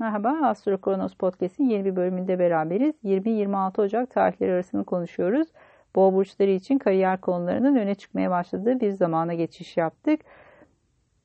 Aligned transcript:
Merhaba, 0.00 0.38
Astro 0.42 0.78
Kronos 0.78 1.14
Podcast'in 1.14 1.64
yeni 1.64 1.84
bir 1.84 1.96
bölümünde 1.96 2.38
beraberiz. 2.38 2.94
20-26 3.04 3.82
Ocak 3.82 4.10
tarihleri 4.10 4.52
arasını 4.52 4.84
konuşuyoruz. 4.84 5.48
Boğa 5.96 6.14
burçları 6.14 6.50
için 6.50 6.78
kariyer 6.78 7.20
konularının 7.20 7.76
öne 7.76 7.94
çıkmaya 7.94 8.30
başladığı 8.30 8.80
bir 8.80 8.90
zamana 8.90 9.34
geçiş 9.34 9.76
yaptık. 9.76 10.20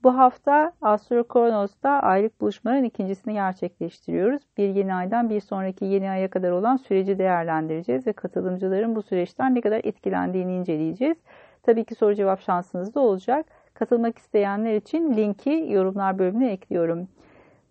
Bu 0.04 0.18
hafta 0.18 0.72
Astro 0.82 1.28
Kronos'ta 1.28 1.90
aylık 1.90 2.42
buluşmaların 2.42 2.84
ikincisini 2.84 3.34
gerçekleştiriyoruz. 3.34 4.42
Bir 4.58 4.70
yeni 4.70 4.94
aydan 4.94 5.30
bir 5.30 5.40
sonraki 5.40 5.86
yeni 5.86 6.10
aya 6.10 6.30
kadar 6.30 6.52
olan 6.52 6.78
süreci 6.78 7.20
değerlendireceğiz 7.20 8.08
ve 8.08 8.14
katılımcıların 8.14 8.96
bu 8.96 9.02
süreçten 9.02 9.56
ne 9.56 9.62
kadar 9.62 9.82
etkilendiğini 9.84 10.56
inceleyeceğiz. 10.56 11.18
Tabii 11.64 11.86
ki 11.86 11.96
soru 11.96 12.16
cevap 12.16 12.42
şansınız 12.42 12.96
da 12.96 13.00
olacak. 13.00 13.46
Katılmak 13.74 14.18
isteyenler 14.18 14.76
için 14.76 15.14
linki 15.14 15.66
yorumlar 15.70 16.20
bölümüne 16.20 16.52
ekliyorum. 16.52 17.08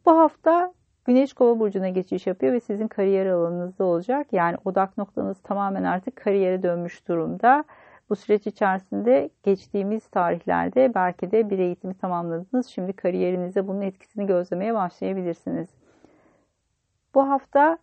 Bu 0.06 0.18
hafta 0.18 0.72
Güneş 1.04 1.32
Kova 1.32 1.58
burcuna 1.58 1.88
geçiş 1.88 2.26
yapıyor 2.26 2.52
ve 2.52 2.60
sizin 2.60 2.88
kariyer 2.88 3.26
alanınızda 3.26 3.84
olacak. 3.84 4.26
Yani 4.32 4.56
odak 4.64 4.98
noktanız 4.98 5.40
tamamen 5.42 5.84
artık 5.84 6.16
kariyere 6.16 6.62
dönmüş 6.62 7.08
durumda. 7.08 7.64
Bu 8.10 8.16
süreç 8.16 8.46
içerisinde 8.46 9.30
geçtiğimiz 9.42 10.06
tarihlerde 10.06 10.94
belki 10.94 11.30
de 11.30 11.50
bir 11.50 11.58
eğitimi 11.58 11.94
tamamladınız. 11.94 12.66
Şimdi 12.66 12.92
kariyerinizde 12.92 13.68
bunun 13.68 13.80
etkisini 13.80 14.26
gözlemeye 14.26 14.74
başlayabilirsiniz. 14.74 15.68
Bu 17.14 17.28
hafta 17.28 17.78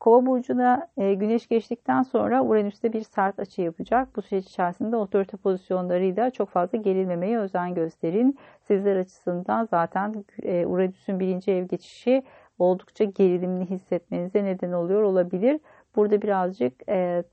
Kova 0.00 0.26
burcuna 0.26 0.88
e, 0.96 1.14
güneş 1.14 1.48
geçtikten 1.48 2.02
sonra 2.02 2.44
Uranüs'te 2.44 2.92
bir 2.92 3.02
sert 3.02 3.38
açı 3.38 3.62
yapacak. 3.62 4.16
Bu 4.16 4.22
süreç 4.22 4.44
içerisinde 4.46 4.96
otorite 4.96 5.36
pozisyonlarıyla 5.36 6.30
çok 6.30 6.48
fazla 6.48 6.78
gerilmemeye 6.78 7.38
özen 7.38 7.74
gösterin. 7.74 8.38
Sizler 8.62 8.96
açısından 8.96 9.68
zaten 9.70 10.24
e, 10.42 10.66
Uranüs'ün 10.66 11.20
birinci 11.20 11.52
ev 11.52 11.64
geçişi 11.64 12.22
oldukça 12.58 13.04
gerilimli 13.04 13.70
hissetmenize 13.70 14.44
neden 14.44 14.72
oluyor 14.72 15.02
olabilir. 15.02 15.60
Burada 15.96 16.22
birazcık 16.22 16.88
e, 16.88 17.24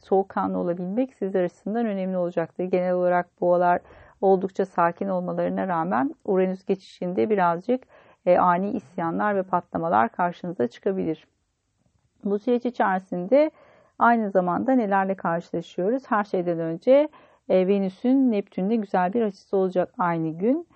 soğukkanlı 0.00 0.58
olabilmek 0.58 1.14
sizler 1.14 1.44
açısından 1.44 1.86
önemli 1.86 2.16
olacaktır. 2.16 2.64
Genel 2.64 2.92
olarak 2.94 3.40
boğalar 3.40 3.80
oldukça 4.20 4.66
sakin 4.66 5.08
olmalarına 5.08 5.68
rağmen 5.68 6.14
Uranüs 6.24 6.64
geçişinde 6.64 7.30
birazcık 7.30 7.82
e, 8.26 8.38
ani 8.38 8.70
isyanlar 8.70 9.36
ve 9.36 9.42
patlamalar 9.42 10.08
karşınıza 10.08 10.68
çıkabilir. 10.68 11.26
Bu 12.24 12.38
süreç 12.38 12.66
içerisinde 12.66 13.50
aynı 13.98 14.30
zamanda 14.30 14.72
nelerle 14.72 15.14
karşılaşıyoruz? 15.14 16.02
Her 16.10 16.24
şeyden 16.24 16.58
önce 16.58 17.08
e, 17.48 17.66
Venüs'ün 17.66 18.32
Neptün'le 18.32 18.80
güzel 18.80 19.12
bir 19.12 19.22
açısı 19.22 19.56
olacak 19.56 19.94
aynı 19.98 20.28
gün. 20.38 20.66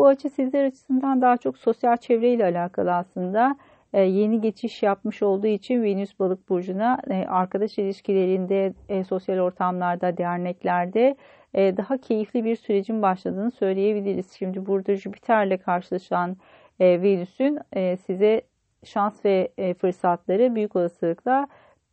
Bu 0.00 0.06
açı 0.06 0.30
sizler 0.30 0.64
açısından 0.64 1.22
daha 1.22 1.36
çok 1.36 1.58
sosyal 1.58 1.96
çevreyle 1.96 2.44
alakalı 2.44 2.94
aslında. 2.94 3.56
E, 3.92 4.00
yeni 4.00 4.40
geçiş 4.40 4.82
yapmış 4.82 5.22
olduğu 5.22 5.46
için 5.46 5.82
Venüs 5.82 6.18
balık 6.18 6.48
burcuna 6.48 6.98
e, 7.10 7.26
arkadaş 7.26 7.78
ilişkilerinde, 7.78 8.72
e, 8.88 9.04
sosyal 9.04 9.38
ortamlarda, 9.38 10.16
derneklerde 10.16 11.16
daha 11.54 11.98
keyifli 11.98 12.44
bir 12.44 12.56
sürecin 12.56 13.02
başladığını 13.02 13.50
söyleyebiliriz. 13.50 14.32
Şimdi 14.32 14.66
burada 14.66 14.96
Jüpiter'le 14.96 15.58
karşılaşan 15.58 16.36
Venüs'ün 16.80 17.58
size 17.96 18.42
şans 18.84 19.24
ve 19.24 19.48
fırsatları 19.80 20.54
büyük 20.54 20.76
olasılıkla 20.76 21.48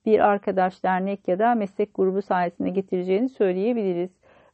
bir 0.06 0.20
arkadaş, 0.20 0.84
dernek 0.84 1.28
ya 1.28 1.40
da 1.40 1.56
meslek 1.56 1.96
grubu 1.96 2.22
sayesinde 2.22 2.70
getireceğini 2.70 3.30
söyleyebiliriz. 3.30 4.12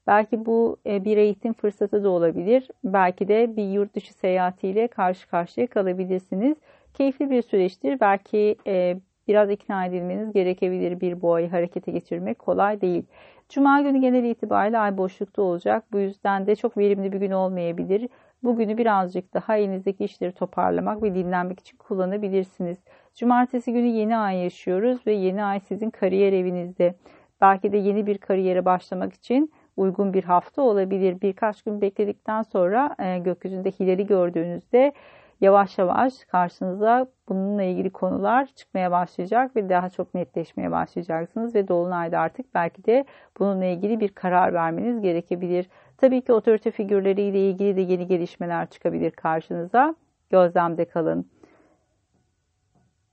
Belki 0.08 0.46
bu 0.46 0.78
bir 0.86 1.18
eğitim 1.18 1.54
fırsatı 1.54 2.04
da 2.04 2.09
olabilir. 2.09 2.68
Belki 2.84 3.28
de 3.28 3.56
bir 3.58 3.64
yurt 3.64 3.96
dışı 3.96 4.14
seyahatiyle 4.14 4.88
karşı 4.88 5.30
karşıya 5.30 5.68
kalabilirsiniz 5.68 6.58
keyifli 6.94 7.30
bir 7.30 7.42
süreçtir. 7.42 8.00
Belki 8.00 8.56
e, 8.68 8.98
biraz 9.28 9.50
ikna 9.50 9.86
edilmeniz 9.86 10.34
gerekebilir 10.34 11.02
bir 11.02 11.22
boğayı 11.22 11.50
harekete 11.50 11.91
geçirmek 11.91 12.40
kolay 12.40 12.81
değil. 12.81 13.03
Cuma 13.50 13.81
günü 13.81 14.02
genel 14.02 14.24
itibariyle 14.24 14.78
ay 14.78 14.97
boşlukta 14.97 15.41
olacak. 15.41 15.84
Bu 15.91 16.00
yüzden 16.00 16.47
de 16.47 16.56
çok 16.56 16.78
verimli 16.78 17.12
bir 17.12 17.20
gün 17.20 17.31
olmayabilir. 17.31 18.09
Bugünü 18.44 18.78
birazcık 18.78 19.34
daha 19.34 19.58
elinizdeki 19.58 20.03
işleri 20.03 20.31
toparlamak 20.31 21.03
ve 21.03 21.16
dinlenmek 21.16 21.59
için 21.59 21.78
kullanabilirsiniz. 21.78 22.78
Cumartesi 23.16 23.74
günü 23.74 23.88
yeni 23.88 24.18
ay 24.18 24.38
yaşıyoruz 24.38 25.08
ve 25.08 25.14
yeni 25.14 25.44
ay 25.44 25.59
sizin 25.59 25.90
kariyer 25.90 26.34
evinizde. 26.34 26.96
Belki 27.41 27.72
de 27.72 27.78
yeni 27.78 28.08
bir 28.08 28.18
kariyere 28.18 28.66
başlamak 28.66 29.14
için 29.14 29.52
uygun 29.78 30.13
bir 30.13 30.23
hafta 30.23 30.61
olabilir. 30.61 31.22
Birkaç 31.22 31.61
gün 31.61 31.81
bekledikten 31.81 32.41
sonra 32.41 32.95
e, 33.00 33.19
gökyüzünde 33.19 33.72
hilali 33.72 34.07
gördüğünüzde 34.07 34.94
yavaş 35.41 35.78
yavaş 35.78 36.25
karşınıza 36.25 37.07
bununla 37.29 37.63
ilgili 37.63 37.89
konular 37.89 38.45
çıkmaya 38.45 38.91
başlayacak 38.91 39.56
ve 39.56 39.69
daha 39.69 39.89
çok 39.89 40.13
netleşmeye 40.13 40.72
başlayacaksınız 40.72 41.56
ve 41.56 41.67
dolunayda 41.67 42.19
artık 42.19 42.53
belki 42.56 42.85
de 42.85 43.06
bununla 43.39 43.66
ilgili 43.66 44.00
bir 44.00 44.09
karar 44.09 44.53
vermeniz 44.53 45.01
gerekebilir. 45.01 45.69
Tabii 45.97 46.22
ki 46.22 46.34
otorite 46.34 46.72
figürleriyle 46.72 47.50
ilgili 47.50 47.75
de 47.75 47.81
yeni 47.81 48.07
gelişmeler 48.07 48.69
çıkabilir 48.69 49.11
karşınıza. 49.11 49.95
Gözlemde 50.29 50.85
kalın. 50.85 51.25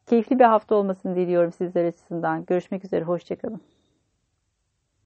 Keyifli 0.06 0.38
bir 0.38 0.44
hafta 0.44 0.74
olmasını 0.74 1.16
diliyorum 1.16 1.52
sizler 1.52 1.84
açısından. 1.84 2.44
Görüşmek 2.44 2.84
üzere, 2.84 3.04
hoşçakalın. 3.04 3.60